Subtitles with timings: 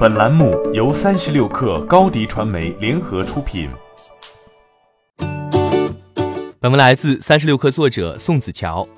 [0.00, 3.68] 本栏目由三十六氪高低传媒联合出品。
[6.58, 8.88] 本文来自三十六氪作者宋子乔。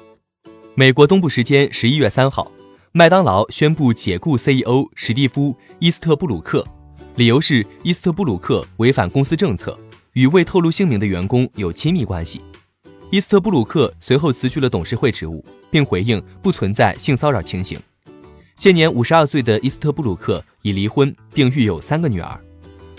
[0.76, 2.52] 美国东部时间十一月三号，
[2.92, 6.64] 麦当劳宣布解雇 CEO 史蒂夫·伊斯特布鲁克，
[7.16, 9.76] 理由是伊斯特布鲁克违反公司政策，
[10.12, 12.40] 与未透露姓名的员工有亲密关系。
[13.10, 17.76] 伊斯特布鲁克随后辞去了董事会职务，并回应不存在性骚扰情形。
[18.56, 22.40] 现年五十二岁的伊斯特布鲁克已离婚，并育有三个女儿。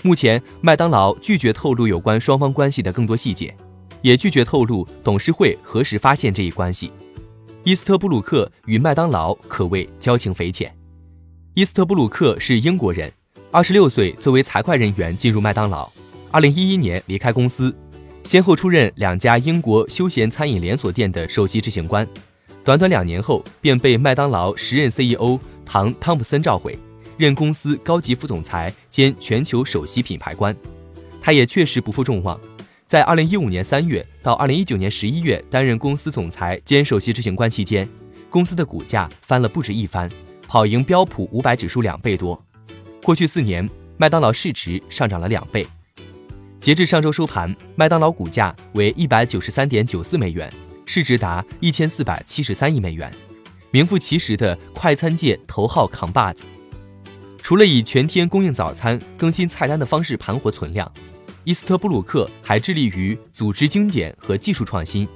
[0.02, 3.56] 目前，麦当劳拒绝透露有关双方关系的更多细节，
[4.02, 6.92] 也拒绝透露董事会何时发现这一关系。
[7.62, 10.70] 伊斯特布鲁克与麦当劳可谓交情匪浅。
[11.54, 13.10] 伊斯特布鲁克是英国人，
[13.50, 15.90] 二十六岁作为财会人员进入麦当劳，
[16.30, 17.74] 二零一一年离开公司，
[18.24, 22.06] 先后出任两家英国休闲餐饮连锁店的首席执行官。
[22.62, 26.78] 短短两年后，便被麦当劳时任 CEO 唐·汤普森召回，
[27.16, 30.54] 任公司高级副总裁兼全球首席品牌官。
[31.20, 32.38] 他也确实不负众望，
[32.86, 37.88] 在2015年3月到2019年11月担任公司总裁兼首席执行官期间，
[38.28, 40.10] 公司的股价翻了不止一番，
[40.46, 42.40] 跑赢标普五百指数两倍多。
[43.02, 45.66] 过去四年，麦当劳市值上涨了两倍。
[46.60, 50.52] 截至上周收盘，麦当劳股价为193.94美元。
[50.86, 53.10] 市值达一千四百七十三亿美元，
[53.74, 56.44] 名副其实的快餐界头号扛把子。
[57.42, 60.88] 除了以全天供应早餐、更新菜单的方式盘活存量，
[61.42, 65.08] 伊斯特布鲁克还致力于组织精简和技术创新。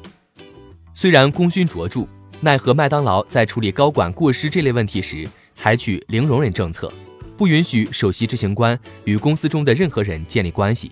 [0.92, 2.04] 虽然功勋卓著，
[2.40, 6.92] 奈何麦当劳在处理高管过失这类问题时，采取零容忍政策，
[7.36, 10.90] 不允许首席执行官与公司中的任何人建立关系。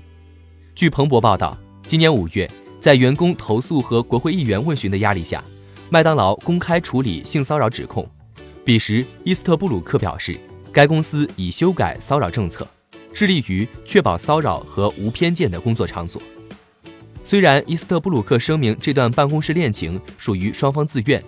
[0.77, 2.49] 据彭博报道，今年五月。
[2.79, 5.43] 在员工投诉和国会议员问询的压力下，
[5.89, 8.09] 麦当劳公开处理性骚扰指控。
[8.65, 10.37] 彼时，伊斯特布鲁克表示，
[10.73, 12.67] 该公司已修改骚扰政策，
[13.13, 16.21] 致力于确保骚扰和无偏见的工作场所。
[17.23, 21.23] 虽然伊斯特布鲁克声明这段办公室恋情属于双方自愿，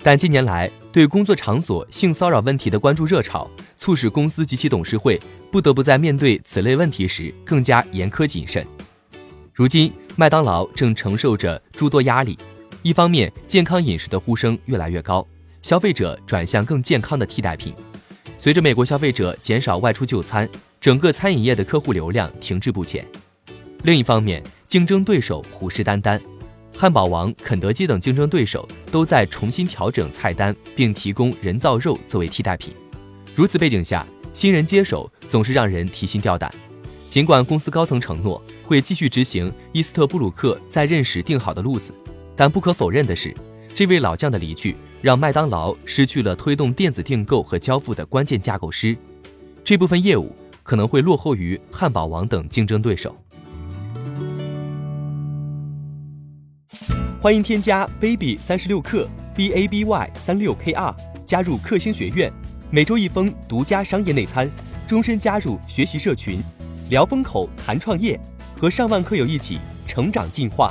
[0.00, 8.64] 但近年来对工作场所性骚扰问题的关注热潮，促使公司及其董事会不得不在面对此类问题时更加严苛谨慎。
[9.52, 12.38] 如今，麦当劳正承受着诸多压力。
[12.84, 15.26] 一方面，健康饮食的呼声越来越高，
[15.62, 17.74] 消费者转向更健康的替代品。
[18.36, 20.46] 随着美国消费者减少外出就餐，
[20.78, 23.02] 整个餐饮业的客户流量停滞不前。
[23.84, 26.20] 另一方面，竞争对手虎视眈眈，
[26.76, 32.74] 汉堡王、肯德基等竞争对手都在重新调整菜单，并提供人造肉作为替代品。
[33.34, 36.54] 如此背景下，新人接手总是让人提心吊胆。
[37.08, 41.90] 尽管公司高层承诺会继续执行伊斯特布鲁克在任时定好的路子，
[42.36, 43.34] 但不可否认的是，
[43.74, 48.96] 这位老将的离去让麦当劳失去了推动电子订购和交付的关键架构师，
[49.62, 53.16] 这部分业务可能会落后于汉堡王等竞争对手。
[57.20, 60.94] 欢迎添加 baby 三十六克 b a b y 三六 k r
[61.24, 62.30] 加入克星学院，
[62.70, 64.50] 每周一封独家商业内参，
[64.86, 66.38] 终身加入学习社群。
[66.90, 68.20] 聊风口，谈创业，
[68.54, 70.70] 和上万课友一起成长进化。